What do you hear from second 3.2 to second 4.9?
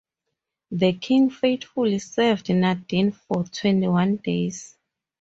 twenty-one days.